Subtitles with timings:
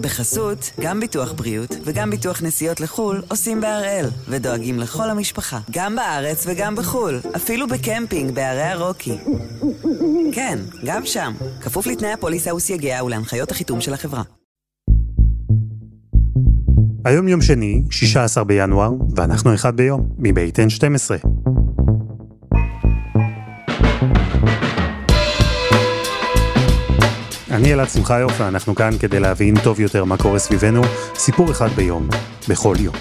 [0.00, 6.44] בחסות, גם ביטוח בריאות וגם ביטוח נסיעות לחו"ל עושים בהראל, ודואגים לכל המשפחה, גם בארץ
[6.46, 9.18] וגם בחו"ל, אפילו בקמפינג בערי הרוקי.
[10.32, 14.22] כן, גם שם, כפוף לתנאי הפוליסה וסייגיה ולהנחיות החיתום של החברה.
[17.04, 21.26] היום יום שני, 16 בינואר, ואנחנו אחד ביום, מבית N12.
[27.50, 30.82] אני אלעד שמחיוף, ואנחנו כאן כדי להבין טוב יותר מה קורה סביבנו,
[31.14, 32.08] סיפור אחד ביום,
[32.48, 32.94] בכל יום.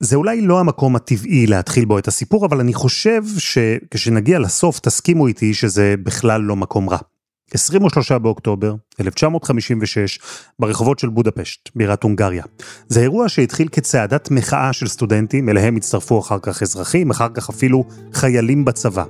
[0.00, 5.26] זה אולי לא המקום הטבעי להתחיל בו את הסיפור, אבל אני חושב שכשנגיע לסוף תסכימו
[5.26, 6.98] איתי שזה בכלל לא מקום רע.
[7.54, 10.18] 23 באוקטובר 1956
[10.58, 12.44] ברחובות של בודפשט, בירת הונגריה.
[12.88, 17.84] זה אירוע שהתחיל כצעדת מחאה של סטודנטים, אליהם הצטרפו אחר כך אזרחים, אחר כך אפילו
[18.12, 19.04] חיילים בצבא.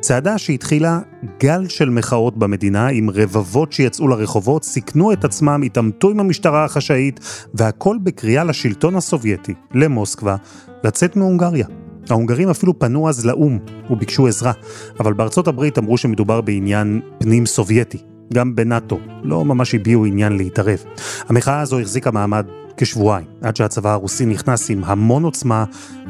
[0.00, 1.00] צעדה שהתחילה
[1.40, 7.20] גל של מחאות במדינה עם רבבות שיצאו לרחובות, סיכנו את עצמם, התעמתו עם המשטרה החשאית,
[7.54, 10.36] והכל בקריאה לשלטון הסובייטי, למוסקבה,
[10.84, 11.66] לצאת מהונגריה.
[12.10, 13.58] ההונגרים אפילו פנו אז לאו"ם
[13.90, 14.52] וביקשו עזרה,
[15.00, 17.98] אבל בארצות הברית אמרו שמדובר בעניין פנים סובייטי.
[18.34, 20.84] גם בנאט"ו לא ממש הביעו עניין להתערב.
[21.28, 25.64] המחאה הזו החזיקה מעמד כשבועיים, עד שהצבא הרוסי נכנס עם המון עוצמה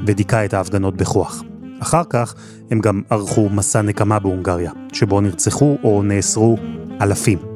[0.07, 1.43] ודיכא את ההפגנות בכוח.
[1.81, 2.35] אחר כך
[2.71, 6.57] הם גם ערכו מסע נקמה בהונגריה, שבו נרצחו או נאסרו
[7.01, 7.48] אלפים.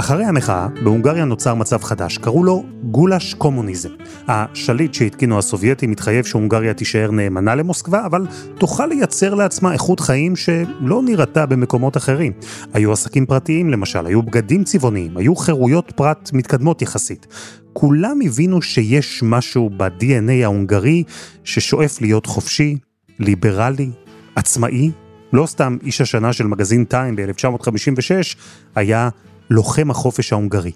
[0.00, 3.88] אחרי המחאה, בהונגריה נוצר מצב חדש, קראו לו גולש קומוניזם.
[4.28, 8.26] השליט שהתקינו הסובייטים מתחייב שהונגריה תישאר נאמנה למוסקבה, אבל
[8.58, 12.32] תוכל לייצר לעצמה איכות חיים שלא נראתה במקומות אחרים.
[12.72, 17.26] היו עסקים פרטיים למשל, היו בגדים צבעוניים, היו חירויות פרט מתקדמות יחסית.
[17.72, 21.04] כולם הבינו שיש משהו ב-DNA ההונגרי
[21.44, 22.76] ששואף להיות חופשי,
[23.18, 23.90] ליברלי,
[24.36, 24.90] עצמאי.
[25.32, 28.36] לא סתם איש השנה של מגזין טיים ב-1956
[28.74, 29.08] היה
[29.50, 30.72] לוחם החופש ההונגרי.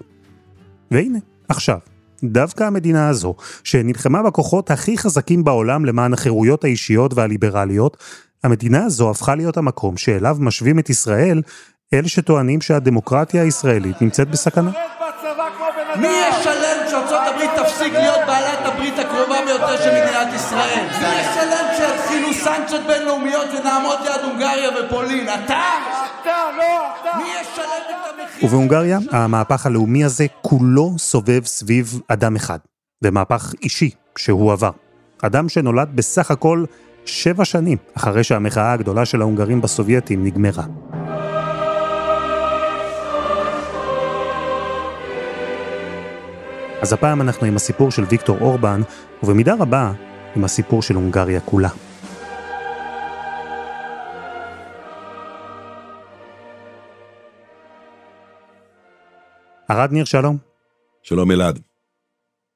[0.91, 1.19] והנה,
[1.49, 1.79] עכשיו,
[2.23, 7.97] דווקא המדינה הזו, שנלחמה בכוחות הכי חזקים בעולם למען החירויות האישיות והליברליות,
[8.43, 11.41] המדינה הזו הפכה להיות המקום שאליו משווים את ישראל,
[11.93, 14.71] אלה שטוענים שהדמוקרטיה הישראלית נמצאת בסכנה.
[15.97, 20.87] מי ישלם כשארצות הברית תפסיק להיות בעלת הברית הקרובה ביותר של מדינת ישראל?
[21.01, 25.27] מי ישלם כשיתחילו סנקציות בינלאומיות ונעמוד ליד הונגריה ופולין?
[25.27, 25.61] אתה?
[26.21, 27.17] אתה, לא, אתה.
[27.17, 28.45] מי ישלם את המחיר?
[28.45, 32.59] ובהונגריה, המהפך הלאומי הזה כולו סובב סביב אדם אחד,
[33.03, 34.71] ומהפך אישי שהוא עבר.
[35.21, 36.65] אדם שנולד בסך הכל
[37.05, 40.63] שבע שנים אחרי שהמחאה הגדולה של ההונגרים בסובייטים נגמרה.
[46.85, 48.81] אז הפעם אנחנו עם הסיפור של ויקטור אורבן,
[49.23, 49.93] ובמידה רבה
[50.35, 51.69] עם הסיפור של הונגריה כולה.
[59.71, 60.37] ארד ניר, שלום.
[61.03, 61.59] שלום אלעד.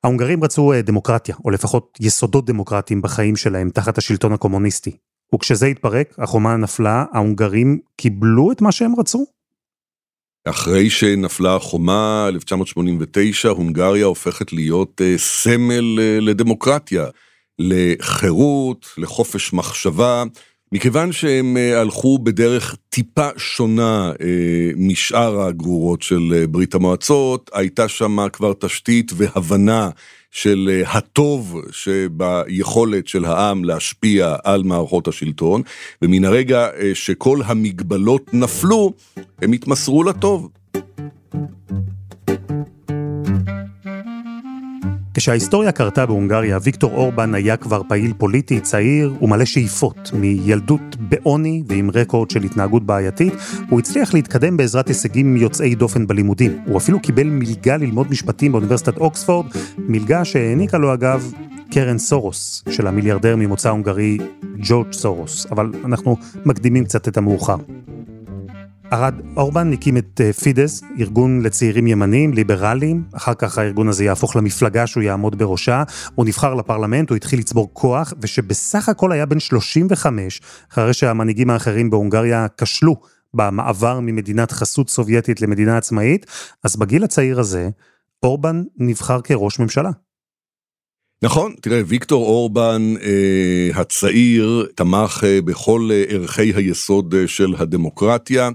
[0.04, 4.98] ההונגרים רצו אה, דמוקרטיה, או לפחות יסודות דמוקרטיים בחיים שלהם תחת השלטון הקומוניסטי.
[5.36, 9.26] וכשזה התפרק, החומה נפלה, ההונגרים קיבלו את מה שהם רצו?
[10.50, 17.06] אחרי שנפלה החומה, 1989, הונגריה הופכת להיות uh, סמל uh, לדמוקרטיה,
[17.60, 20.24] לחירות, לחופש מחשבה,
[20.72, 24.12] מכיוון שהם uh, הלכו בדרך טיפה שונה
[24.78, 29.90] משאר הגרורות של ברית המועצות, הייתה שם כבר תשתית והבנה
[30.32, 35.62] של אה, הטוב שביכולת של העם להשפיע על מערכות השלטון,
[36.02, 38.94] ומן הרגע אה, שכל המגבלות נפלו,
[39.42, 40.50] הם התמסרו לטוב.
[45.20, 50.12] כשההיסטוריה קרתה בהונגריה, ויקטור אורבן היה כבר פעיל פוליטי צעיר ומלא שאיפות.
[50.14, 53.34] מילדות בעוני ועם רקורד של התנהגות בעייתית,
[53.70, 56.60] הוא הצליח להתקדם בעזרת הישגים יוצאי דופן בלימודים.
[56.66, 59.46] הוא אפילו קיבל מלגה ללמוד משפטים באוניברסיטת אוקספורד,
[59.78, 61.34] מלגה שהעניקה לו אגב
[61.72, 64.18] קרן סורוס, של המיליארדר ממוצא הונגרי
[64.58, 67.58] ג'ורג' סורוס, אבל אנחנו מקדימים קצת את המאוחר.
[68.94, 74.36] ארד אורבן הקים את אה, פידס, ארגון לצעירים ימניים, ליברליים, אחר כך הארגון הזה יהפוך
[74.36, 75.84] למפלגה שהוא יעמוד בראשה,
[76.16, 80.42] הוא נבחר לפרלמנט, הוא התחיל לצבור כוח, ושבסך הכל היה בן 35,
[80.72, 82.96] אחרי שהמנהיגים האחרים בהונגריה כשלו
[83.34, 86.26] במעבר ממדינת חסות סובייטית למדינה עצמאית,
[86.64, 87.70] אז בגיל הצעיר הזה,
[88.24, 89.92] אורבן נבחר כראש ממשלה.
[91.22, 98.50] נכון, תראה, ויקטור אורבן אה, הצעיר תמך אה, בכל אה, ערכי היסוד אה, של הדמוקרטיה.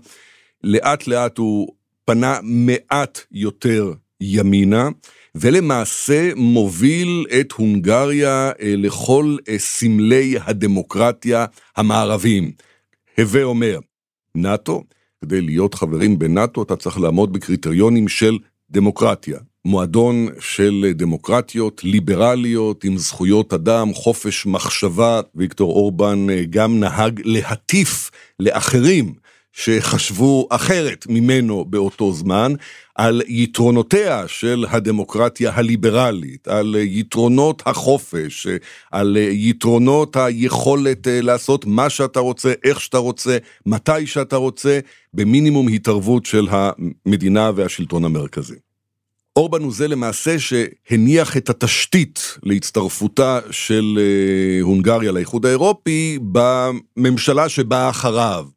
[0.65, 1.69] לאט לאט הוא
[2.05, 4.89] פנה מעט יותר ימינה,
[5.35, 11.47] ולמעשה מוביל את הונגריה לכל סמלי הדמוקרטיה
[11.77, 12.53] המערביים.
[13.19, 13.79] הווה אומר,
[14.35, 14.85] נאט"ו,
[15.21, 18.39] כדי להיות חברים בנאט"ו אתה צריך לעמוד בקריטריונים של
[18.71, 19.39] דמוקרטיה.
[19.65, 25.21] מועדון של דמוקרטיות ליברליות עם זכויות אדם, חופש מחשבה.
[25.35, 29.24] ויקטור אורבן גם נהג להטיף לאחרים
[29.57, 32.53] שחשבו אחרת ממנו באותו זמן,
[32.95, 38.47] על יתרונותיה של הדמוקרטיה הליברלית, על יתרונות החופש,
[38.93, 44.79] על יתרונות היכולת לעשות מה שאתה רוצה, איך שאתה רוצה, מתי שאתה רוצה,
[45.15, 48.57] במינימום התערבות של המדינה והשלטון המרכזי.
[49.37, 53.99] אורבן הוא זה למעשה שהניח את התשתית להצטרפותה של
[54.63, 58.54] הונגריה לאיחוד האירופי בממשלה שבאה אחריו.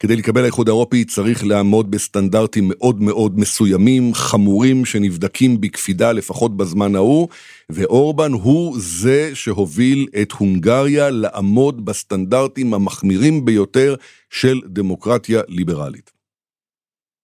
[0.00, 6.96] כדי לקבל האיחוד האירופי צריך לעמוד בסטנדרטים מאוד מאוד מסוימים, חמורים, שנבדקים בקפידה לפחות בזמן
[6.96, 7.28] ההוא,
[7.70, 13.94] ואורבן הוא זה שהוביל את הונגריה לעמוד בסטנדרטים המחמירים ביותר
[14.30, 16.10] של דמוקרטיה ליברלית.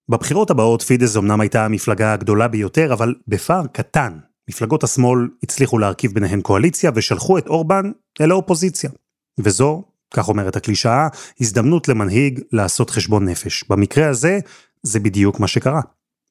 [0.08, 4.18] בבחירות הבאות פידס אמנם הייתה המפלגה הגדולה ביותר, אבל בפער קטן.
[4.50, 7.90] מפלגות השמאל הצליחו להרכיב ביניהן קואליציה ושלחו את אורבן
[8.20, 8.90] אל האופוזיציה.
[9.40, 9.84] וזו
[10.14, 11.08] כך אומרת הקלישאה,
[11.40, 13.64] הזדמנות למנהיג לעשות חשבון נפש.
[13.68, 14.38] במקרה הזה,
[14.82, 15.80] זה בדיוק מה שקרה.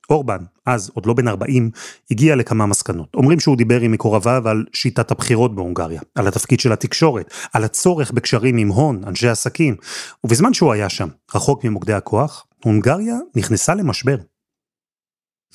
[0.09, 1.69] אורבן, אז עוד לא בן 40,
[2.11, 3.15] הגיע לכמה מסקנות.
[3.15, 8.11] אומרים שהוא דיבר עם מקורביו על שיטת הבחירות בהונגריה, על התפקיד של התקשורת, על הצורך
[8.11, 9.75] בקשרים עם הון, אנשי עסקים.
[10.23, 14.17] ובזמן שהוא היה שם, רחוק ממוקדי הכוח, הונגריה נכנסה למשבר.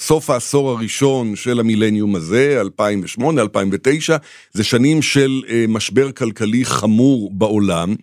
[0.00, 2.62] סוף העשור הראשון של המילניום הזה,
[3.18, 3.22] 2008-2009,
[4.52, 7.94] זה שנים של משבר כלכלי חמור בעולם.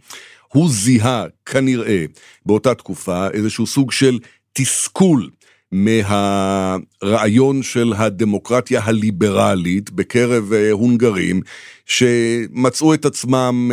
[0.48, 2.06] הוא זיהה כנראה
[2.46, 4.20] באותה תקופה איזשהו סוג של
[4.54, 5.30] תסכול
[5.72, 11.42] מהרעיון של הדמוקרטיה הליברלית בקרב הונגרים
[11.86, 13.72] שמצאו את עצמם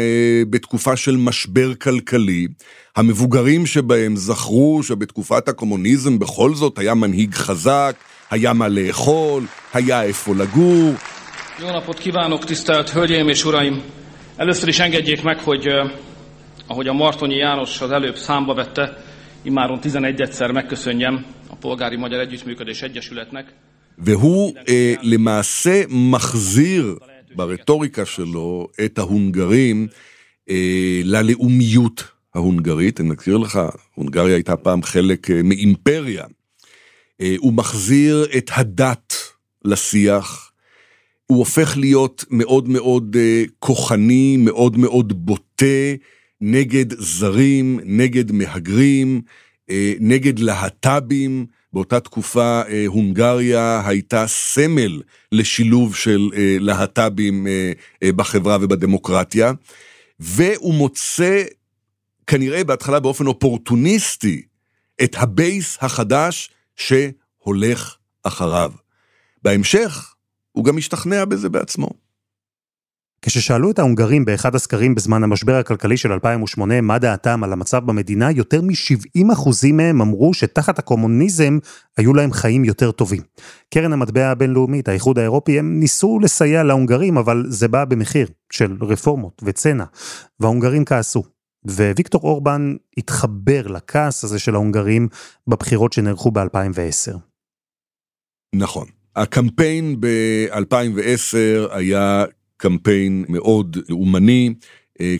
[0.50, 2.48] בתקופה של משבר כלכלי.
[2.96, 7.96] המבוגרים שבהם זכרו שבתקופת הקומוניזם בכל זאת היה מנהיג חזק,
[8.32, 10.94] היה מה לאכול, היה איפה לגור.
[11.60, 13.82] Jó napot kívánok, tisztelt Hölgyeim és Uraim!
[14.36, 15.68] Először is engedjék meg, hogy
[16.66, 19.04] ahogy a Martonyi János az előbb számba vette,
[19.42, 23.46] immáron 11-szer megköszönjem a Polgári Magyar Együttműködés Egyesületnek.
[23.98, 26.98] והוא אה, למעשה מחזיר
[27.36, 29.88] ברטוריקה שלו את ההונגרים
[30.50, 33.00] אה, ללאומיות ההונגרית.
[33.00, 33.60] אני מזכיר לך,
[33.94, 36.24] הונגריה הייתה פעם חלק אה, מאימפריה.
[37.38, 39.14] הוא מחזיר את הדת
[39.64, 40.52] לשיח,
[41.26, 43.16] הוא הופך להיות מאוד מאוד
[43.58, 45.94] כוחני, מאוד מאוד בוטה,
[46.40, 49.22] נגד זרים, נגד מהגרים,
[50.00, 51.46] נגד להט"בים.
[51.72, 55.02] באותה תקופה הונגריה הייתה סמל
[55.32, 56.30] לשילוב של
[56.60, 57.46] להט"בים
[58.04, 59.52] בחברה ובדמוקרטיה,
[60.20, 61.42] והוא מוצא
[62.26, 64.42] כנראה בהתחלה באופן אופורטוניסטי
[65.02, 66.50] את הבייס החדש
[66.88, 68.72] שהולך אחריו.
[69.42, 70.14] בהמשך,
[70.52, 71.88] הוא גם השתכנע בזה בעצמו.
[73.24, 78.30] כששאלו את ההונגרים באחד הסקרים בזמן המשבר הכלכלי של 2008 מה דעתם על המצב במדינה,
[78.30, 81.58] יותר מ-70% מהם אמרו שתחת הקומוניזם
[81.96, 83.22] היו להם חיים יותר טובים.
[83.74, 89.42] קרן המטבע הבינלאומית, האיחוד האירופי, הם ניסו לסייע להונגרים, אבל זה בא במחיר של רפורמות
[89.44, 89.84] וצנע,
[90.40, 91.22] וההונגרים כעסו.
[91.66, 95.08] וויקטור אורבן התחבר לכעס הזה של ההונגרים
[95.46, 97.16] בבחירות שנערכו ב-2010.
[98.54, 98.86] נכון.
[99.16, 101.36] הקמפיין ב-2010
[101.70, 102.24] היה
[102.56, 104.54] קמפיין מאוד לאומני,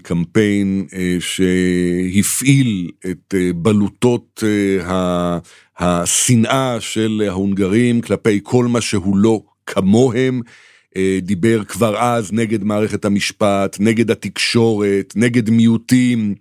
[0.02, 0.87] קמפיין
[1.20, 4.42] שהפעיל את בלוטות
[5.78, 10.40] השנאה של ההונגרים כלפי כל מה שהוא לא כמוהם.
[11.22, 16.34] דיבר כבר אז נגד מערכת המשפט, נגד התקשורת, נגד מיעוטים,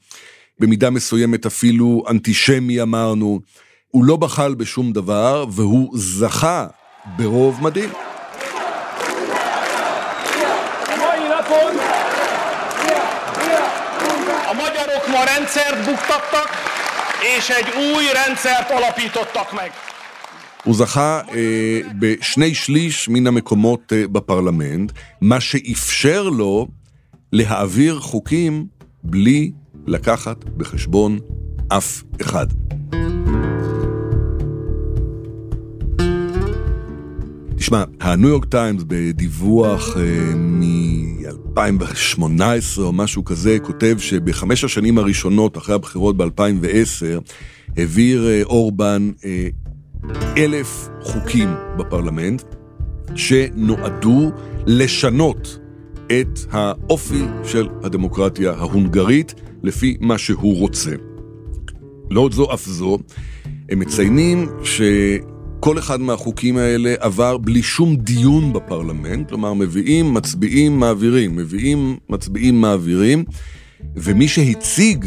[0.59, 3.39] במידה מסוימת אפילו אנטישמי אמרנו.
[3.87, 6.67] הוא לא בחל בשום דבר והוא זכה
[7.17, 7.89] ברוב מדהים.
[14.61, 16.49] Magyarok ma rendszert buktattak,
[17.37, 19.90] és egy új rendszert alapítottak meg.
[20.63, 24.91] הוא זכה אה, בשני שליש מן המקומות אה, בפרלמנט,
[25.21, 26.67] מה שאפשר לו
[27.33, 28.65] להעביר חוקים
[29.03, 29.51] בלי
[29.87, 31.19] לקחת בחשבון
[31.67, 32.47] אף אחד.
[37.55, 42.21] תשמע, הניו יורק טיימס בדיווח אה, מ-2018
[42.77, 47.21] או משהו כזה, כותב שבחמש השנים הראשונות אחרי הבחירות ב-2010,
[47.77, 49.47] העביר אה, אורבן אה,
[50.37, 52.43] אלף חוקים בפרלמנט,
[53.15, 54.31] שנועדו
[54.65, 55.59] לשנות
[56.07, 60.91] את האופי של הדמוקרטיה ההונגרית לפי מה שהוא רוצה.
[62.11, 62.97] לא זו אף זו,
[63.69, 71.35] הם מציינים שכל אחד מהחוקים האלה עבר בלי שום דיון בפרלמנט, כלומר מביאים, מצביעים, מעבירים,
[71.35, 73.23] מביאים, מצביעים, מעבירים,
[73.95, 75.05] ומי שהציג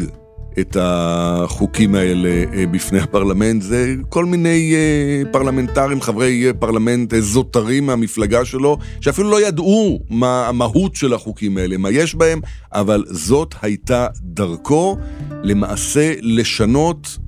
[0.60, 7.86] את החוקים האלה אה, בפני הפרלמנט זה כל מיני אה, פרלמנטרים, חברי אה, פרלמנט זוטרים
[7.86, 12.40] מהמפלגה שלו, שאפילו לא ידעו מה המהות של החוקים האלה, מה יש בהם,
[12.72, 14.96] אבל זאת הייתה דרכו
[15.42, 17.18] למעשה לשנות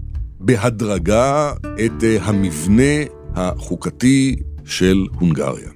[0.40, 1.52] בהדרגה
[1.84, 3.04] את המבנה
[3.34, 5.75] החוקתי של הונגריה.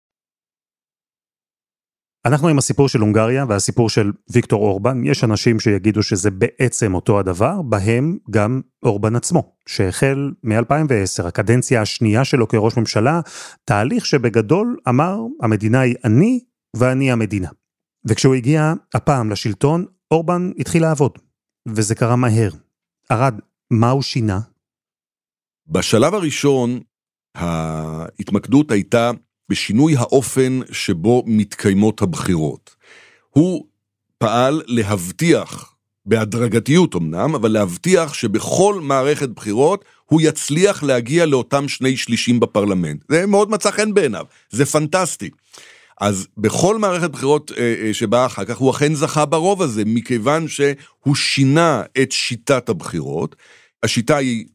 [2.25, 7.19] אנחנו עם הסיפור של הונגריה והסיפור של ויקטור אורבן, יש אנשים שיגידו שזה בעצם אותו
[7.19, 13.21] הדבר, בהם גם אורבן עצמו, שהחל מ-2010, הקדנציה השנייה שלו כראש ממשלה,
[13.65, 16.39] תהליך שבגדול אמר, המדינה היא אני
[16.75, 17.49] ואני המדינה.
[18.05, 21.19] וכשהוא הגיע הפעם לשלטון, אורבן התחיל לעבוד,
[21.67, 22.51] וזה קרה מהר.
[23.11, 23.39] ארד,
[23.71, 24.39] מה הוא שינה?
[25.67, 26.79] בשלב הראשון,
[27.35, 29.11] ההתמקדות הייתה
[29.51, 32.75] בשינוי האופן שבו מתקיימות הבחירות.
[33.29, 33.65] הוא
[34.17, 35.73] פעל להבטיח,
[36.05, 43.03] בהדרגתיות אמנם, אבל להבטיח שבכל מערכת בחירות הוא יצליח להגיע לאותם שני שלישים בפרלמנט.
[43.09, 45.29] זה מאוד מצא חן בעיניו, זה פנטסטי.
[46.01, 50.47] אז בכל מערכת בחירות אה, אה, שבאה אחר כך, הוא אכן זכה ברוב הזה, מכיוון
[50.47, 53.35] שהוא שינה את שיטת הבחירות.
[53.83, 54.45] השיטה היא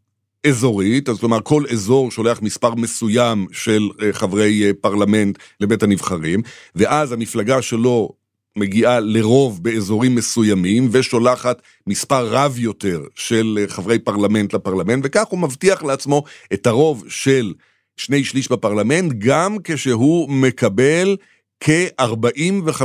[0.47, 6.43] אזורית, אז כלומר כל אזור שולח מספר מסוים של אה, חברי אה, פרלמנט לבית הנבחרים,
[6.75, 8.13] ואז המפלגה שלו
[8.57, 15.39] מגיעה לרוב באזורים מסוימים ושולחת מספר רב יותר של אה, חברי פרלמנט לפרלמנט, וכך הוא
[15.39, 17.53] מבטיח לעצמו את הרוב של
[17.97, 21.17] שני שליש בפרלמנט, גם כשהוא מקבל
[21.61, 22.83] כ-45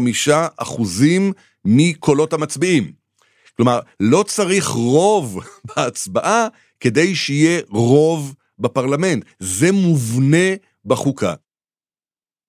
[0.57, 1.33] אחוזים
[1.65, 2.91] מקולות המצביעים.
[3.57, 5.39] כלומר, לא צריך רוב
[5.75, 6.47] בהצבעה
[6.81, 9.25] כדי שיהיה רוב בפרלמנט.
[9.39, 11.33] זה מובנה בחוקה.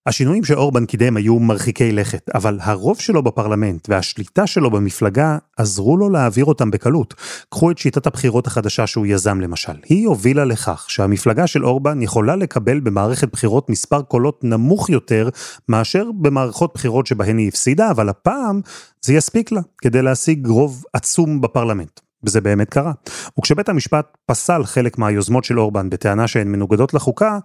[0.06, 6.08] השינויים שאורבן קידם היו מרחיקי לכת, אבל הרוב שלו בפרלמנט והשליטה שלו במפלגה עזרו לו
[6.08, 7.14] להעביר אותם בקלות.
[7.50, 9.72] קחו את שיטת הבחירות החדשה שהוא יזם למשל.
[9.84, 15.28] היא הובילה לכך שהמפלגה של אורבן יכולה לקבל במערכת בחירות מספר קולות נמוך יותר
[15.68, 18.60] מאשר במערכות בחירות שבהן היא הפסידה, אבל הפעם
[19.02, 22.00] זה יספיק לה כדי להשיג רוב עצום בפרלמנט.
[22.24, 22.92] וזה באמת קרה.
[23.38, 27.38] וכשבית המשפט פסל חלק מהיוזמות של אורבן בטענה שהן מנוגדות לחוקה,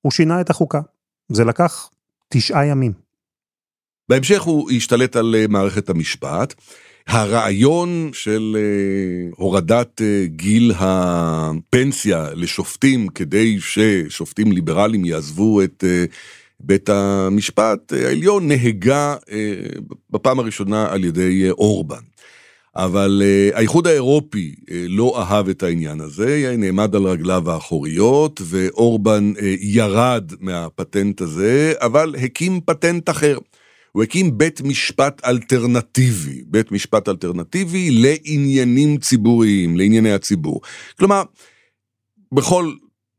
[0.00, 0.80] הוא שינה את החוקה.
[1.32, 1.90] זה לקח
[2.28, 2.92] תשעה ימים.
[4.08, 6.54] בהמשך הוא השתלט על אה, מערכת המשפט.
[7.06, 15.84] הרעיון של אה, הורדת אה, גיל הפנסיה לשופטים כדי ששופטים ליברליים יעזבו את
[16.60, 19.16] בית המשפט העליון נהגה
[20.10, 22.02] בפעם הראשונה על ידי אורבן.
[22.76, 29.32] אבל uh, האיחוד האירופי uh, לא אהב את העניין הזה, נעמד על רגליו האחוריות, ואורבן
[29.36, 33.38] uh, ירד מהפטנט הזה, אבל הקים פטנט אחר.
[33.92, 40.60] הוא הקים בית משפט אלטרנטיבי, בית משפט אלטרנטיבי לעניינים ציבוריים, לענייני הציבור.
[40.98, 41.22] כלומר,
[42.32, 42.72] בכל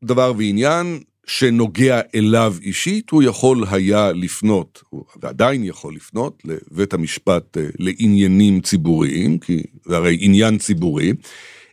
[0.03, 4.83] דבר ועניין, שנוגע אליו אישית, הוא יכול היה לפנות,
[5.21, 11.13] ועדיין יכול לפנות, לבית המשפט אה, לעניינים ציבוריים, כי זה הרי עניין ציבורי.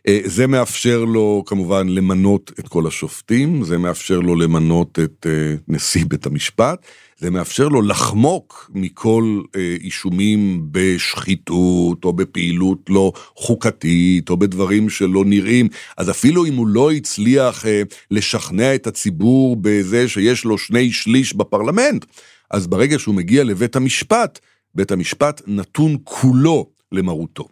[0.07, 5.55] אה, זה מאפשר לו כמובן למנות את כל השופטים, זה מאפשר לו למנות את אה,
[5.67, 6.85] נשיא בית המשפט,
[7.17, 15.25] זה מאפשר לו לחמוק מכל אה, אישומים בשחיתות או בפעילות לא חוקתית או בדברים שלא
[15.25, 15.67] נראים.
[15.97, 17.65] אז אפילו אם הוא לא הצליח
[18.11, 22.05] לשכנע את הציבור בזה שיש לו שני שליש בפרלמנט,
[22.51, 24.39] אז ברגע שהוא מגיע לבית המשפט,
[24.75, 27.47] בית המשפט נתון כולו למרותו.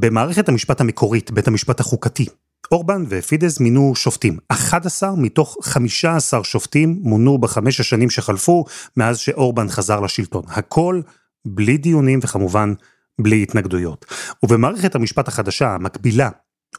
[0.00, 2.26] במערכת המשפט המקורית, בית המשפט החוקתי,
[2.72, 4.38] אורבן ופידז מינו שופטים.
[4.48, 8.64] 11 מתוך 15 שופטים מונו בחמש השנים שחלפו
[8.96, 10.42] מאז שאורבן חזר לשלטון.
[10.48, 11.00] הכל
[11.46, 12.72] בלי דיונים וכמובן
[13.20, 14.04] בלי התנגדויות.
[14.42, 16.30] ובמערכת המשפט החדשה, המקבילה,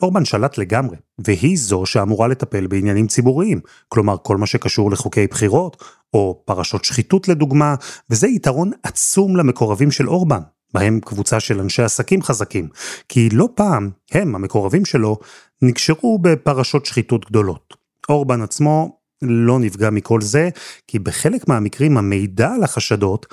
[0.02, 5.84] אורבן שלט לגמרי, והיא זו שאמורה לטפל בעניינים ציבוריים, כלומר כל מה שקשור לחוקי בחירות,
[6.14, 7.76] או פרשות שחיתות לדוגמה,
[8.10, 10.42] וזה יתרון עצום למקורבים של אורבן,
[10.76, 12.68] בהם קבוצה של אנשי עסקים חזקים,
[13.10, 15.18] כי לא פעם הם, המקורבים שלו,
[15.62, 17.74] נקשרו בפרשות שחיתות גדולות.
[18.10, 20.50] אורבן עצמו לא נפגע מכל זה,
[20.88, 23.26] כי בחלק מהמקרים המידע על החשדות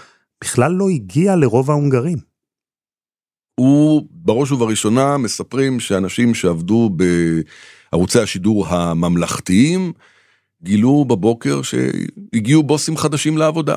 [0.45, 2.19] בכלל לא הגיע לרוב ההונגרים.
[3.55, 6.91] הוא בראש ובראשונה מספרים שאנשים שעבדו
[7.93, 9.93] בערוצי השידור הממלכתיים,
[10.63, 13.77] גילו בבוקר שהגיעו בוסים חדשים לעבודה.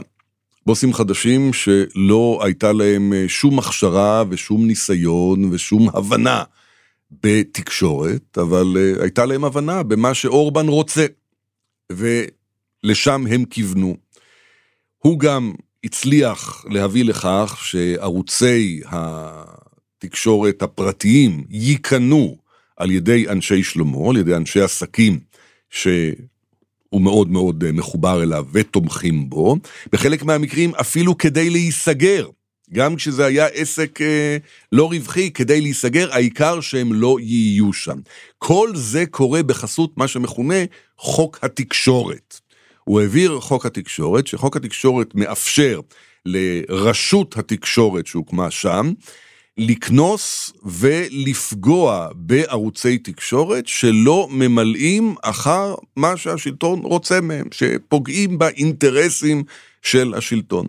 [0.65, 6.43] בוסים חדשים שלא הייתה להם שום הכשרה ושום ניסיון ושום הבנה
[7.11, 11.05] בתקשורת, אבל אה, הייתה להם הבנה במה שאורבן רוצה.
[11.91, 13.97] ולשם הם כיוונו.
[14.97, 15.53] הוא גם
[15.83, 22.37] הצליח להביא לכך שערוצי התקשורת הפרטיים ייכנו
[22.77, 25.19] על ידי אנשי שלמה, על ידי אנשי עסקים
[25.69, 26.13] שהוא
[26.93, 29.55] מאוד מאוד מחובר אליו ותומכים בו,
[29.91, 32.27] בחלק מהמקרים אפילו כדי להיסגר.
[32.73, 34.37] גם כשזה היה עסק אה,
[34.71, 37.99] לא רווחי, כדי להיסגר, העיקר שהם לא יהיו שם.
[38.37, 40.63] כל זה קורה בחסות מה שמכונה
[40.97, 42.39] חוק התקשורת.
[42.83, 45.79] הוא העביר חוק התקשורת, שחוק התקשורת מאפשר
[46.25, 48.93] לרשות התקשורת שהוקמה שם,
[49.57, 59.43] לקנוס ולפגוע בערוצי תקשורת שלא ממלאים אחר מה שהשלטון רוצה מהם, שפוגעים באינטרסים
[59.81, 60.65] של השלטון.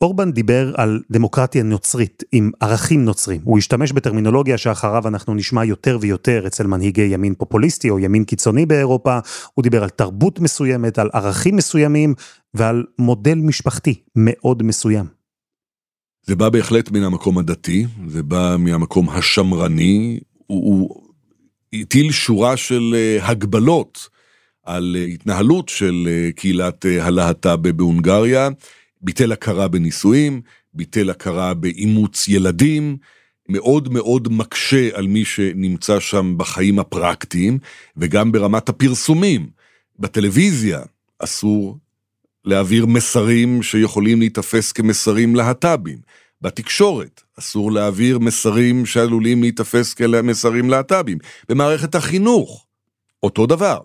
[0.00, 3.40] אורבן דיבר על דמוקרטיה נוצרית, עם ערכים נוצרים.
[3.44, 8.66] הוא השתמש בטרמינולוגיה שאחריו אנחנו נשמע יותר ויותר אצל מנהיגי ימין פופוליסטי או ימין קיצוני
[8.66, 9.18] באירופה.
[9.54, 12.14] הוא דיבר על תרבות מסוימת, על ערכים מסוימים
[12.54, 15.21] ועל מודל משפחתי מאוד מסוים.
[16.26, 21.02] זה בא בהחלט מן המקום הדתי, זה בא מהמקום השמרני, הוא, הוא
[21.72, 24.08] הטיל שורה של אה, הגבלות
[24.64, 28.48] על אה, התנהלות של אה, קהילת הלהט"ב בהונגריה.
[29.00, 30.40] ביטל הכרה בנישואים,
[30.74, 32.96] ביטל הכרה באימוץ ילדים,
[33.48, 37.58] מאוד מאוד מקשה על מי שנמצא שם בחיים הפרקטיים,
[37.96, 39.50] וגם ברמת הפרסומים.
[39.98, 40.80] בטלוויזיה
[41.18, 41.78] אסור
[42.44, 45.98] להעביר מסרים שיכולים להיתפס כמסרים להט"בים.
[46.40, 51.18] בתקשורת אסור להעביר מסרים שעלולים להיתפס כמסרים להט"בים.
[51.48, 52.66] במערכת החינוך,
[53.22, 53.78] אותו דבר.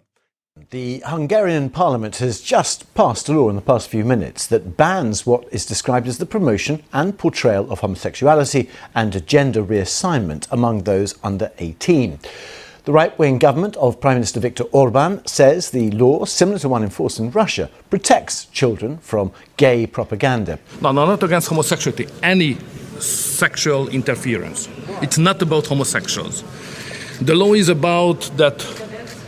[0.71, 5.23] The Hungarian parliament has just passed a law in the past few minutes that bans
[5.27, 8.63] what is described as the promotion and portrayal of homosexuality
[8.95, 12.17] and gender reassignment among those under 18.
[12.87, 16.83] The right wing government of Prime Minister Viktor Orban says the law, similar to one
[16.83, 20.57] enforced in Russia, protects children from gay propaganda.
[20.79, 22.55] No, no, not against homosexuality, any
[22.97, 24.69] sexual interference.
[25.01, 26.45] It's not about homosexuals.
[27.19, 28.59] The law is about that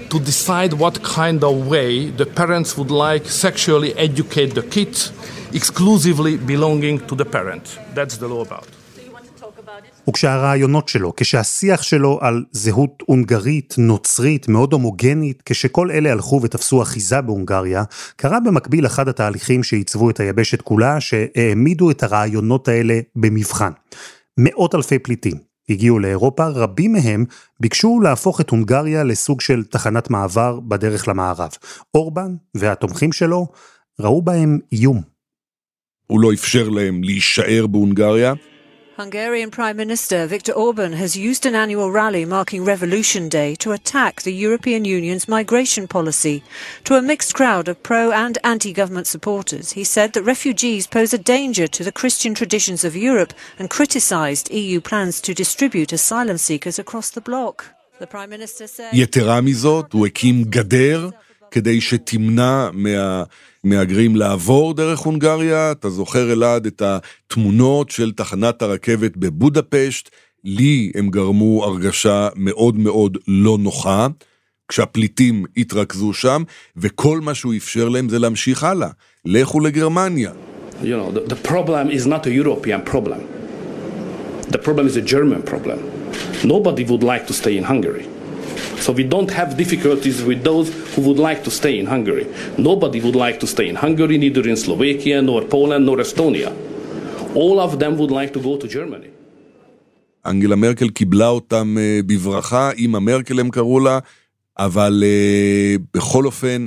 [0.10, 5.12] to decide what kind of way the parents would like sexually educate the kids
[5.52, 7.78] exclusively belonging to the parent.
[7.93, 8.79] That's the law about.
[10.10, 17.22] וכשהרעיונות שלו, כשהשיח שלו על זהות הונגרית, נוצרית, מאוד הומוגנית, כשכל אלה הלכו ותפסו אחיזה
[17.22, 17.84] בהונגריה,
[18.15, 23.72] קרה במקביל אחד התהליכים שעיצבו את היבשת כולה, שהעמידו את הרעיונות האלה במבחן.
[24.39, 25.38] מאות אלפי פליטים,
[25.69, 27.26] הגיעו לאירופה, רבים מהם
[27.60, 31.52] ביקשו להפוך את הונגריה לסוג של תחנת מעבר בדרך למערב.
[31.93, 33.48] אורבן והתומכים שלו
[34.00, 35.02] ראו בהם איום.
[36.08, 38.34] הוא לא אפשר להם להישאר בהונגריה,
[38.98, 44.22] Hungarian Prime Minister Viktor Orban has used an annual rally marking Revolution Day to attack
[44.22, 46.44] the European Union's migration policy.
[46.85, 51.12] To a mixed crowd of pro and anti government supporters, he said that refugees pose
[51.12, 56.38] a danger to the Christian traditions of Europe and criticised EU plans to distribute asylum
[56.38, 57.66] seekers across the bloc.
[57.98, 58.92] The Prime Minister said.
[58.92, 61.11] יתרה מזאת, הוא הקים גדר
[61.51, 65.71] כדי שתמנע מהמהגרים לעבור דרך הונגריה.
[65.71, 70.09] אתה זוכר, אלעד, את התמונות של תחנת הרכבת בבודפשט,
[70.43, 74.07] לי הם גרמו הרגשה מאוד מאוד לא נוחה.
[74.67, 76.43] כשהפליטים התרכזו שם,
[76.77, 78.89] וכל מה שהוא אפשר להם זה להמשיך הלאה.
[79.25, 80.31] לכו לגרמניה.
[80.81, 83.19] You know, the, the problem is not a European problem.
[84.49, 85.79] The problem is a German problem.
[86.43, 88.05] Nobody would like to stay in Hungary.
[88.84, 92.26] So we don't have difficulties with those who would like to stay in Hungary.
[92.58, 96.52] Nobody would like to stay in Hungary, neither in Slovakia, nor Poland, nor Estonia.
[97.36, 99.10] All of them would like to go to Germany.
[100.26, 104.00] אנגלה מרקל קיבלה אותם בברכה, אימא מרקל הם קראו לה,
[104.58, 105.04] אבל
[105.93, 106.65] בכל אופן,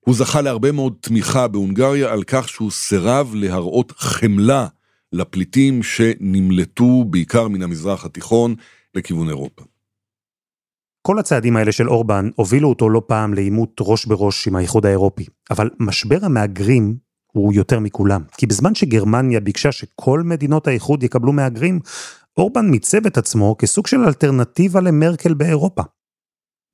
[0.00, 4.66] הוא זכה להרבה מאוד תמיכה בהונגריה על כך שהוא סירב להראות חמלה
[5.12, 8.54] לפליטים שנמלטו בעיקר מן המזרח התיכון
[8.94, 9.62] לכיוון אירופה.
[11.06, 15.26] כל הצעדים האלה של אורבן הובילו אותו לא פעם לעימות ראש בראש עם האיחוד האירופי.
[15.50, 16.96] אבל משבר המהגרים
[17.32, 18.22] הוא יותר מכולם.
[18.36, 21.80] כי בזמן שגרמניה ביקשה שכל מדינות האיחוד יקבלו מהגרים,
[22.36, 25.82] אורבן מיצב את עצמו כסוג של אלטרנטיבה למרקל באירופה.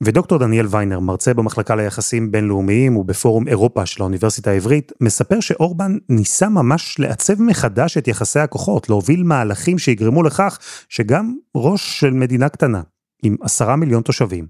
[0.03, 6.49] ודוקטור דניאל ויינר, מרצה במחלקה ליחסים בינלאומיים ובפורום אירופה של האוניברסיטה העברית, מספר שאורבן ניסה
[6.49, 12.81] ממש לעצב מחדש את יחסי הכוחות, להוביל מהלכים שיגרמו לכך שגם ראש של מדינה קטנה,
[13.23, 14.47] עם עשרה מיליון תושבים,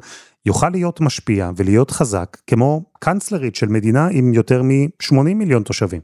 [0.47, 6.01] יוכל להיות משפיע ולהיות חזק, כמו קאנצלרית של מדינה עם יותר מ-80 מיליון תושבים.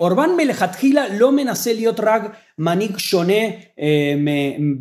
[0.00, 2.22] אורבן מלכתחילה לא מנסה להיות רק
[2.58, 3.42] מנהיג שונה
[3.80, 4.14] אה,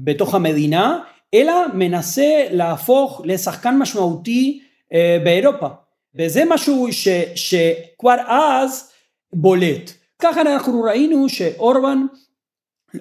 [0.04, 0.99] בתוך המדינה,
[1.34, 4.62] אלא מנסה להפוך לשחקן משמעותי
[4.93, 5.67] אה, באירופה.
[6.15, 8.91] וזה משהו ש, שכבר אז
[9.34, 9.91] בולט.
[10.19, 12.06] ככה אנחנו ראינו שאורבן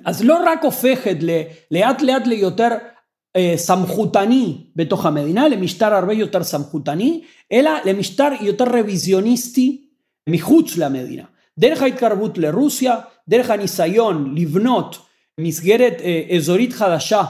[0.04, 1.16] אז לא רק הופכת
[1.70, 2.68] לאט לאט ליותר
[3.56, 7.20] סמכותני בתוך המדינה, למשטר הרבה יותר סמכותני,
[7.52, 9.84] אלא למשטר יותר רוויזיוניסטי
[10.28, 11.22] מחוץ למדינה.
[11.58, 12.96] דרך ההתקרבות לרוסיה,
[13.28, 14.98] דרך הניסיון לבנות
[15.40, 17.22] מסגרת אה, אזורית חדשה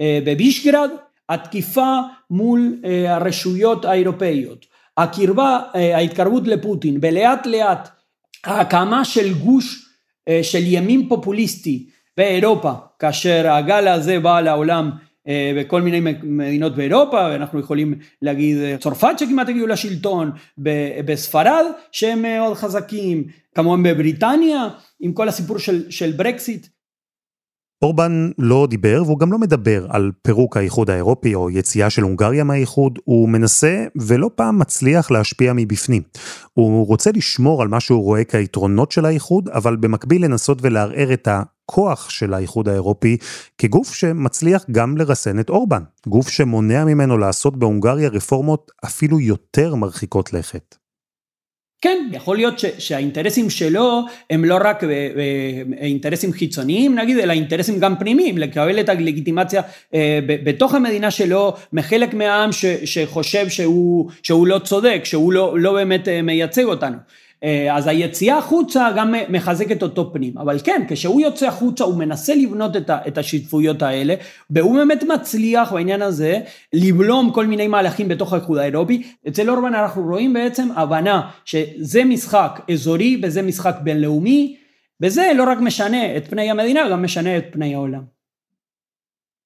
[0.00, 0.90] אה, בבישגרד,
[1.28, 1.98] התקיפה
[2.30, 2.76] מול
[3.08, 4.66] הרשויות האירופאיות,
[4.96, 7.88] הקרבה, ההתקרבות לפוטין, ולאט לאט
[8.44, 9.84] ההקמה של גוש
[10.42, 14.90] של ימין פופוליסטי באירופה, כאשר הגל הזה בא לעולם
[15.56, 20.30] בכל מיני מדינות באירופה, אנחנו יכולים להגיד צרפת שכמעט הגיעו לשלטון,
[21.04, 24.68] בספרד שהם מאוד חזקים, כמובן בבריטניה,
[25.00, 26.66] עם כל הסיפור של, של ברקסיט.
[27.82, 32.44] אורבן לא דיבר והוא גם לא מדבר על פירוק האיחוד האירופי או יציאה של הונגריה
[32.44, 36.02] מהאיחוד, הוא מנסה ולא פעם מצליח להשפיע מבפנים.
[36.52, 41.28] הוא רוצה לשמור על מה שהוא רואה כיתרונות של האיחוד, אבל במקביל לנסות ולערער את
[41.68, 43.16] הכוח של האיחוד האירופי
[43.58, 50.32] כגוף שמצליח גם לרסן את אורבן, גוף שמונע ממנו לעשות בהונגריה רפורמות אפילו יותר מרחיקות
[50.32, 50.76] לכת.
[51.82, 54.00] כן, יכול להיות ש, שהאינטרסים שלו
[54.30, 59.62] הם לא רק אה, אה, אינטרסים חיצוניים נגיד, אלא אינטרסים גם פנימיים, לקבל את הלגיטימציה
[59.94, 65.72] אה, בתוך המדינה שלו מחלק מהעם ש, שחושב שהוא, שהוא לא צודק, שהוא לא, לא
[65.72, 66.96] באמת מייצג אותנו.
[67.44, 70.38] אה, אז היציאה החוצה גם מחזקת אותו פנים.
[70.38, 74.14] אבל כן, כשהוא יוצא החוצה הוא מנסה לבנות את השותפויות האלה,
[74.50, 76.38] והוא באמת מצליח בעניין הזה
[76.72, 79.02] לבלום כל מיני מהלכים בתוך האיחוד האירופי.
[79.28, 84.56] אצל אורבן אנחנו רואים בעצם הבנה שזה משחק אזורי וזה משחק בינלאומי,
[85.02, 88.17] וזה לא רק משנה את פני המדינה, גם משנה את פני העולם.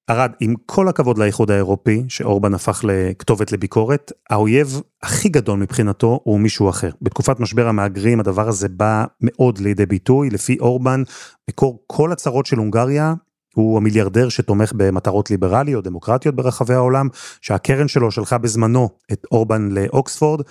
[0.09, 6.39] ארד, עם כל הכבוד לאיחוד האירופי, שאורבן הפך לכתובת לביקורת, האויב הכי גדול מבחינתו הוא
[6.39, 6.89] מישהו אחר.
[7.01, 11.03] בתקופת משבר המהגרים הדבר הזה בא מאוד לידי ביטוי, לפי אורבן,
[11.49, 13.13] מקור כל הצרות של הונגריה,
[13.55, 17.07] הוא המיליארדר שתומך במטרות ליברליות, דמוקרטיות ברחבי העולם,
[17.41, 20.41] שהקרן שלו שלחה בזמנו את אורבן לאוקספורד,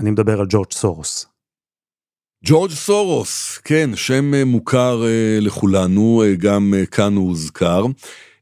[0.00, 1.26] אני מדבר על ג'ורג' סורוס.
[2.44, 7.84] ג'ורג' סורוס, כן, שם מוכר אה, לכולנו, אה, גם אה, כאן הוא הוזכר.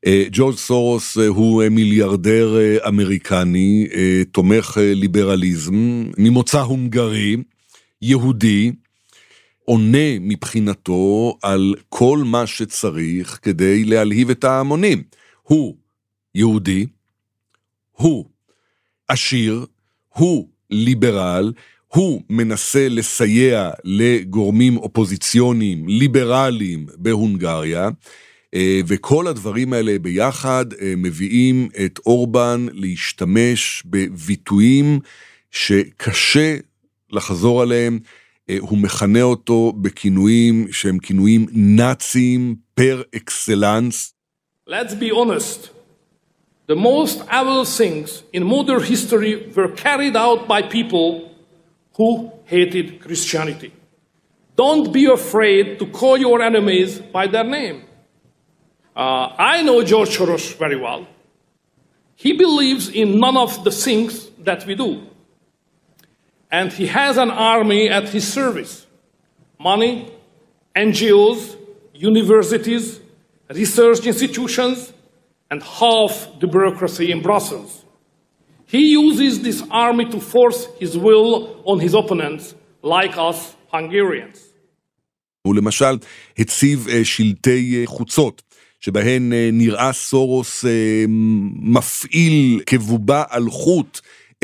[0.06, 2.56] אה, ג'ורג' סורוס אה, הוא אה, מיליארדר
[2.88, 3.86] אמריקני,
[4.32, 7.36] תומך ליברליזם, ממוצא הונגרי,
[8.02, 8.72] יהודי,
[9.64, 15.02] עונה מבחינתו על כל מה שצריך כדי להלהיב את ההמונים.
[15.42, 15.76] הוא
[16.34, 16.86] יהודי,
[17.92, 18.24] הוא
[19.08, 19.66] עשיר,
[20.08, 21.52] הוא ליברל,
[21.86, 27.88] הוא מנסה לסייע לגורמים אופוזיציוניים ליברליים בהונגריה,
[28.86, 35.00] וכל הדברים האלה ביחד אה, מביאים את אורבן להשתמש בביטויים
[35.50, 36.56] שקשה
[37.10, 37.98] לחזור עליהם.
[38.50, 44.14] אה, הוא מכנה אותו בכינויים שהם כינויים נאציים פר אקסלנס.
[44.68, 45.70] Let's be honest.
[46.70, 51.08] The most evil things in modern history were carried out by people
[51.96, 53.72] who hated Christianity.
[54.56, 57.78] Don't be afraid to call your enemies by their name.
[58.95, 61.07] Uh, I know George Soros very well.
[62.15, 65.05] He believes in none of the things that we do.
[66.49, 68.85] And he has an army at his service
[69.59, 70.11] money,
[70.75, 71.57] NGOs,
[71.93, 72.99] universities,
[73.49, 74.93] research institutions,
[75.49, 77.85] and half the bureaucracy in Brussels.
[78.65, 84.39] He uses this army to force his will on his opponents, like us Hungarians.
[85.41, 85.97] הוא למשל
[86.37, 88.41] הציב שלטי חוצות
[88.80, 91.04] שבהן אה, נראה סורוס אה,
[91.62, 94.00] מפעיל כבובה על חוט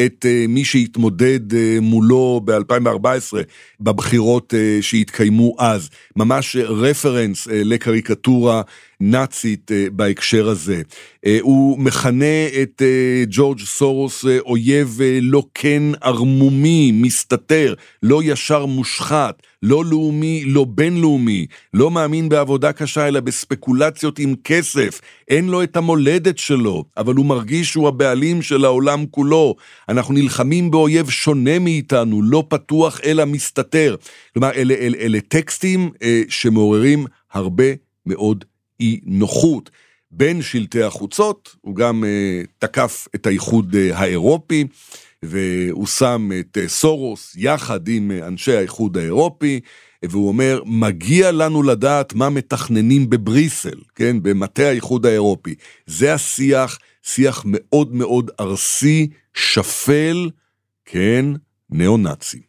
[0.07, 1.41] את אה, מי שהתמודד
[1.81, 3.37] מולו ב-2014
[3.81, 8.63] בבחירות שהתקיימו אז, ממש רפרנס לקריקטורה
[9.01, 10.83] נאצית בהקשר הזה.
[11.41, 12.83] הוא מכנה את
[13.29, 21.91] ג'ורג' סורוס אויב לא כן ערמומי, מסתתר, לא ישר מושחת, לא לאומי, לא בינלאומי, לא
[21.91, 27.71] מאמין בעבודה קשה אלא בספקולציות עם כסף, אין לו את המולדת שלו, אבל הוא מרגיש
[27.73, 29.55] שהוא הבעלים של העולם כולו.
[29.89, 33.97] אנחנו נלחמים באויב שונה מאיתנו, לא פתוח אלא מסתתר.
[34.35, 37.65] כלומר, אלה, אלה, אלה טקסטים אה, שמעוררים הרבה
[38.07, 38.45] מאוד
[38.81, 39.71] אי נוחות.
[40.11, 44.65] בין שלטי החוצות, הוא גם אה, תקף את האיחוד אה, האירופי.
[45.27, 49.61] והוא שם את אה, סורוס יחד עם אה, אנשי האיחוד האירופי,
[50.03, 55.55] והוא אומר, מגיע לנו לדעת מה מתכננים בבריסל, כן, במטה האיחוד האירופי.
[55.87, 60.31] זה השיח, שיח מאוד מאוד ארסי, שפל,
[60.85, 61.27] כן,
[61.71, 62.41] ניאו-נאצי.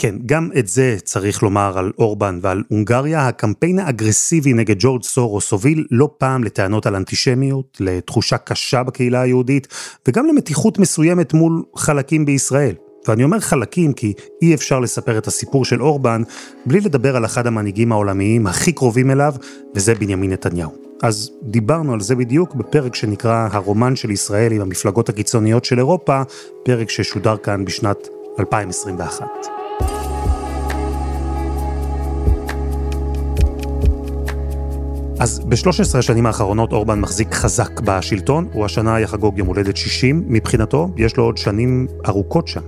[0.00, 3.28] כן, גם את זה צריך לומר על אורבן ועל הונגריה.
[3.28, 9.68] הקמפיין האגרסיבי נגד ג'ורג' סורוס הוביל לא פעם לטענות על אנטישמיות, לתחושה קשה בקהילה היהודית,
[10.08, 12.74] וגם למתיחות מסוימת מול חלקים בישראל.
[13.08, 16.22] ואני אומר חלקים כי אי אפשר לספר את הסיפור של אורבן
[16.66, 19.34] בלי לדבר על אחד המנהיגים העולמיים הכי קרובים אליו,
[19.74, 20.70] וזה בנימין נתניהו.
[21.02, 26.22] אז דיברנו על זה בדיוק בפרק שנקרא הרומן של ישראל עם המפלגות הקיצוניות של אירופה,
[26.64, 28.08] פרק ששודר כאן בשנת
[28.38, 29.57] 2021.
[35.20, 40.90] אז ב-13 השנים האחרונות אורבן מחזיק חזק בשלטון, הוא השנה יחגוג יום הולדת 60 מבחינתו,
[40.96, 42.60] יש לו עוד שנים ארוכות שם.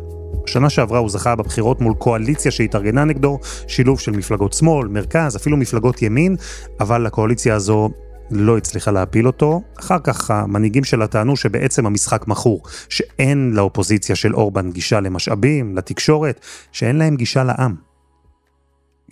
[0.44, 5.56] בשנה שעברה הוא זכה בבחירות מול קואליציה שהתארגנה נגדו, שילוב של מפלגות שמאל, מרכז, אפילו
[5.56, 6.36] מפלגות ימין,
[6.80, 7.90] אבל הקואליציה הזו
[8.30, 9.62] לא הצליחה להפיל אותו.
[9.80, 16.40] אחר כך המנהיגים שלה טענו שבעצם המשחק מכור, שאין לאופוזיציה של אורבן גישה למשאבים, לתקשורת,
[16.72, 17.74] שאין להם גישה לעם.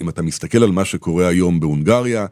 [0.03, 2.27] אם אתה מסתכל על מה שקורה היום בהונגריה,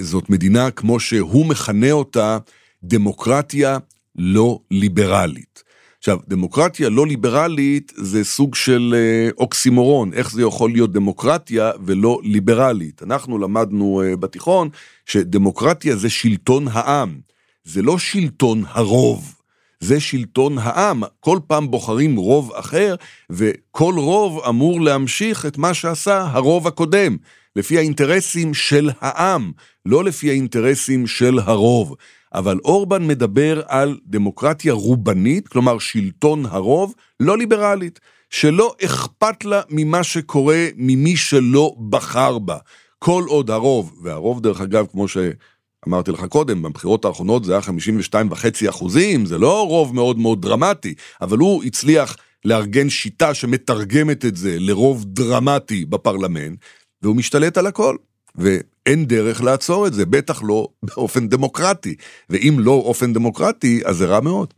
[0.00, 2.38] זאת מדינה, כמו שהוא מכנה אותה,
[2.82, 3.78] דמוקרטיה
[4.16, 5.64] לא ליברלית.
[6.04, 12.18] עכשיו, דמוקרטיה לא ליברלית זה סוג של אה, אוקסימורון, איך זה יכול להיות דמוקרטיה ולא
[12.22, 13.02] ליברלית.
[13.02, 14.68] אנחנו למדנו אה, בתיכון
[15.06, 17.18] שדמוקרטיה זה שלטון העם,
[17.64, 19.34] זה לא שלטון הרוב,
[19.80, 21.02] זה שלטון העם.
[21.20, 22.94] כל פעם בוחרים רוב אחר,
[23.30, 27.16] וכל רוב אמור להמשיך את מה שעשה הרוב הקודם.
[27.56, 29.52] לפי האינטרסים של העם,
[29.86, 31.94] לא לפי האינטרסים של הרוב.
[32.34, 40.04] אבל אורבן מדבר על דמוקרטיה רובנית, כלומר שלטון הרוב, לא ליברלית, שלא אכפת לה ממה
[40.04, 42.56] שקורה ממי שלא בחר בה.
[42.98, 48.30] כל עוד הרוב, והרוב דרך אגב, כמו שאמרתי לך קודם, בבחירות האחרונות זה היה 52
[48.30, 54.36] וחצי אחוזים, זה לא רוב מאוד מאוד דרמטי, אבל הוא הצליח לארגן שיטה שמתרגמת את
[54.36, 56.58] זה לרוב דרמטי בפרלמנט,
[57.04, 57.96] והוא משתלט על הכל.
[58.34, 61.94] ואין דרך לעצור את זה, בטח לא באופן דמוקרטי.
[62.30, 64.54] ואם לא אופן דמוקרטי, אז זה רע מאוד.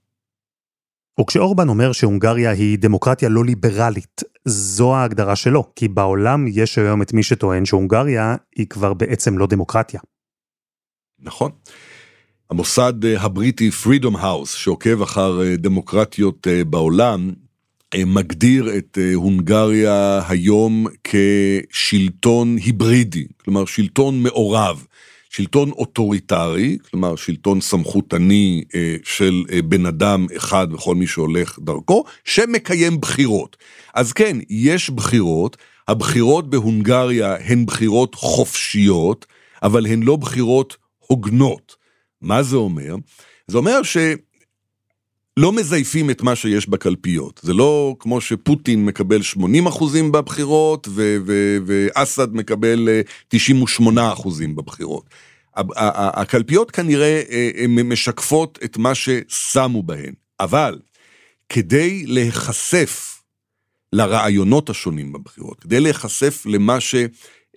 [1.20, 7.12] וכשאורבן אומר שהונגריה היא דמוקרטיה לא ליברלית, זו ההגדרה שלו, כי בעולם יש היום את
[7.12, 10.00] מי שטוען שהונגריה היא כבר בעצם לא דמוקרטיה.
[11.18, 11.50] נכון.
[12.50, 17.30] המוסד אה, הבריטי Freedom House, שעוקב אחר אה, דמוקרטיות אה, בעולם,
[18.04, 24.84] מגדיר את אה, הונגריה היום כשלטון היברידי, כלומר שלטון מעורב,
[25.30, 33.00] שלטון אוטוריטרי, כלומר שלטון סמכותני אה, של בן אדם אחד וכל מי שהולך דרכו, שמקיים
[33.00, 33.56] בחירות.
[33.94, 35.56] אז כן, יש בחירות,
[35.88, 39.26] הבחירות בהונגריה הן בחירות חופשיות,
[39.62, 41.76] אבל הן לא בחירות הוגנות.
[42.22, 42.96] מה זה אומר?
[43.46, 43.96] זה אומר ש...
[45.36, 47.40] לא מזייפים את מה שיש בקלפיות.
[47.42, 50.88] זה לא כמו שפוטין מקבל 80 אחוזים בבחירות
[51.66, 52.88] ואסד מקבל
[53.28, 55.04] 98 אה, אחוזים בבחירות.
[55.56, 60.78] הקלפיות כנראה אה, משקפות את מה ששמו בהן, אבל
[61.48, 63.22] כדי להיחשף
[63.92, 66.78] לרעיונות השונים בבחירות, כדי להיחשף למה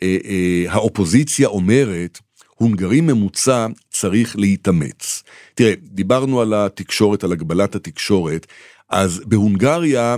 [0.03, 2.19] שהאופוזיציה אה, אומרת,
[2.59, 5.23] הונגרי ממוצע צריך להתאמץ.
[5.55, 8.47] תראה, דיברנו על התקשורת, על הגבלת התקשורת,
[8.89, 10.15] אז בהונגריה,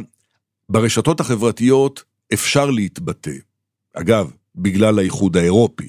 [0.70, 3.32] ברשתות החברתיות אפשר להתבטא.
[3.94, 5.88] אגב, בגלל האיחוד האירופי.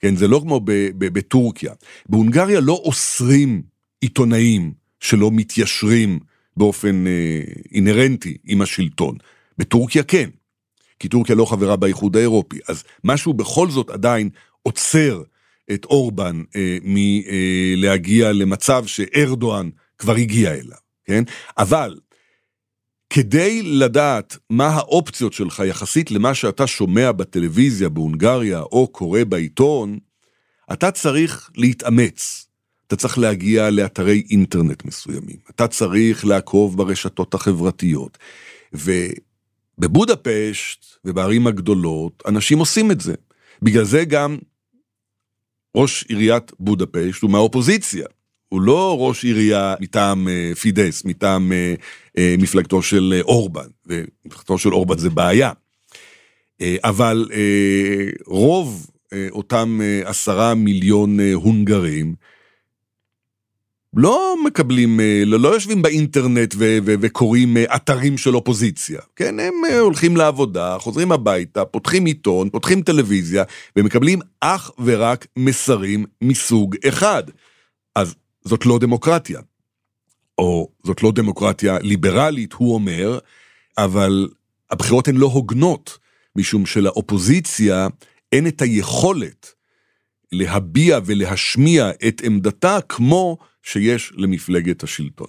[0.00, 0.60] כן, זה לא כמו
[0.98, 1.72] בטורקיה.
[2.08, 3.62] בהונגריה לא אוסרים
[4.00, 6.18] עיתונאים שלא מתיישרים
[6.56, 7.40] באופן אה,
[7.72, 9.16] אינהרנטי עם השלטון.
[9.58, 10.30] בטורקיה כן,
[10.98, 12.58] כי טורקיה לא חברה באיחוד האירופי.
[12.68, 14.30] אז משהו בכל זאת עדיין
[14.62, 15.22] עוצר
[15.72, 21.24] את אורבן אה, מלהגיע למצב שארדואן כבר הגיע אליו, כן?
[21.58, 21.98] אבל
[23.10, 29.98] כדי לדעת מה האופציות שלך יחסית למה שאתה שומע בטלוויזיה בהונגריה או קורא בעיתון,
[30.72, 32.46] אתה צריך להתאמץ.
[32.86, 38.18] אתה צריך להגיע לאתרי אינטרנט מסוימים, אתה צריך לעקוב ברשתות החברתיות.
[39.78, 43.14] ובבודפשט ובערים הגדולות, אנשים עושים את זה.
[43.62, 44.38] בגלל זה גם
[45.74, 48.06] ראש עיריית בודפשט הוא מהאופוזיציה.
[48.48, 51.74] הוא לא ראש עירייה מטעם אה, פידס, מטעם אה,
[52.18, 55.52] אה, מפלגתו של אורבן, ומפלגתו של אורבן זה בעיה.
[56.84, 57.28] אבל
[58.26, 58.90] רוב
[59.30, 62.14] אותם עשרה מיליון הונגרים,
[63.96, 70.16] לא מקבלים, לא, לא יושבים באינטרנט ו- ו- וקוראים אתרים של אופוזיציה, כן, הם הולכים
[70.16, 73.44] לעבודה, חוזרים הביתה, פותחים עיתון, פותחים טלוויזיה,
[73.76, 77.22] ומקבלים אך ורק מסרים מסוג אחד.
[77.96, 79.40] אז זאת לא דמוקרטיה.
[80.38, 83.18] או זאת לא דמוקרטיה ליברלית, הוא אומר,
[83.78, 84.28] אבל
[84.70, 85.98] הבחירות הן לא הוגנות,
[86.36, 87.88] משום שלאופוזיציה
[88.32, 89.52] אין את היכולת
[90.34, 95.28] להביע ולהשמיע את עמדתה כמו שיש למפלגת השלטון.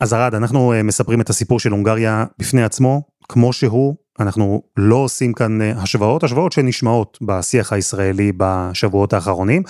[0.00, 4.96] אז ארד, אנחנו אה, מספרים את הסיפור של הונגריה בפני עצמו, כמו שהוא, אנחנו לא
[4.96, 9.62] עושים כאן אה, השוואות, השוואות שנשמעות בשיח הישראלי בשבועות האחרונים.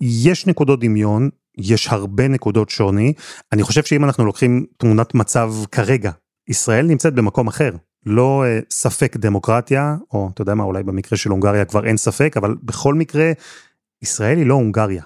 [0.00, 3.12] יש נקודות דמיון, יש הרבה נקודות שוני.
[3.52, 6.10] אני חושב שאם אנחנו לוקחים תמונת מצב כרגע,
[6.48, 7.70] ישראל נמצאת במקום אחר.
[8.06, 12.36] לא uh, ספק דמוקרטיה, או אתה יודע מה, אולי במקרה של הונגריה כבר אין ספק,
[12.36, 13.32] אבל בכל מקרה,
[14.02, 15.02] ישראל היא לא הונגריה.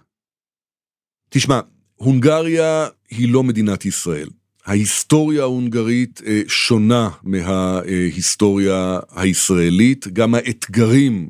[1.29, 1.61] תשמע,
[1.95, 4.29] הונגריה היא לא מדינת ישראל.
[4.67, 11.29] ההיסטוריה ההונגרית uh, שונה מההיסטוריה הישראלית, גם האתגרים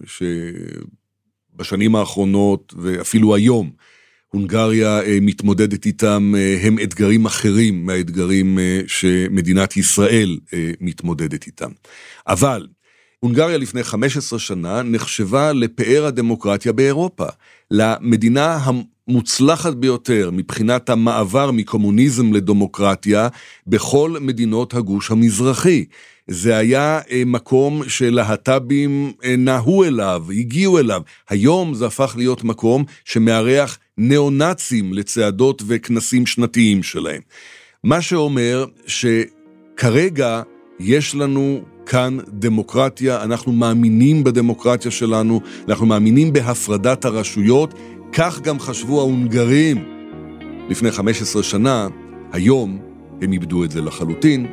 [1.54, 3.70] שבשנים האחרונות ואפילו היום
[4.32, 10.38] הונגריה אה, מתמודדת איתם אה, הם אתגרים אחרים מהאתגרים אה, שמדינת ישראל
[10.80, 11.70] מתמודדת איתם.
[12.26, 12.66] אבל
[13.20, 17.26] הונגריה לפני 15 שנה נחשבה לפאר הדמוקרטיה באירופה,
[17.70, 18.58] למדינה
[19.08, 23.28] המוצלחת ביותר מבחינת המעבר מקומוניזם לדמוקרטיה
[23.66, 25.84] בכל מדינות הגוש המזרחי.
[26.26, 31.02] זה היה מקום שלהט"בים נהו אליו, הגיעו אליו.
[31.28, 37.20] היום זה הפך להיות מקום שמארח ניאו-נאצים לצעדות וכנסים שנתיים שלהם.
[37.84, 40.42] מה שאומר שכרגע
[40.80, 47.74] יש לנו כאן דמוקרטיה, אנחנו מאמינים בדמוקרטיה שלנו, אנחנו מאמינים בהפרדת הרשויות,
[48.12, 49.84] כך גם חשבו ההונגרים
[50.68, 51.88] לפני 15 שנה,
[52.32, 52.78] היום
[53.22, 54.46] הם איבדו את זה לחלוטין,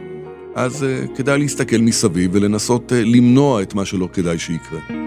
[0.56, 5.05] אז uh, כדאי להסתכל מסביב ולנסות uh, למנוע את מה שלא כדאי שיקרה.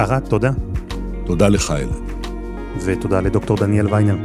[0.00, 0.50] ארד, תודה.
[1.26, 1.88] תודה לך, אלעד.
[2.84, 4.16] ותודה לדוקטור דניאל ויינר.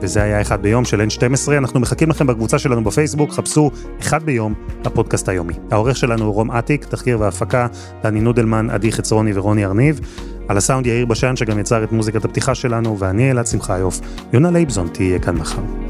[0.00, 4.54] וזה היה אחד ביום של N12, אנחנו מחכים לכם בקבוצה שלנו בפייסבוק, חפשו אחד ביום,
[4.84, 5.54] הפודקאסט היומי.
[5.70, 7.66] העורך שלנו הוא רום אטיק, תחקיר והפקה,
[8.02, 10.00] דני נודלמן, עדי חצרוני ורוני ארניב.
[10.48, 14.00] על הסאונד יאיר בשן שגם יצר את מוזיקת הפתיחה שלנו, ואני אלעד שמחיוף.
[14.32, 15.89] יונה לייבזון תהיה כאן מחר.